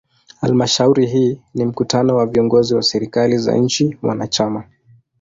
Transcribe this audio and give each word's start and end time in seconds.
Halmashauri 0.41 1.05
hii 1.05 1.41
ni 1.53 1.65
mkutano 1.65 2.15
wa 2.15 2.25
viongozi 2.25 2.75
wa 2.75 2.83
serikali 2.83 3.37
za 3.37 3.57
nchi 3.57 3.97
wanachama. 4.01 4.63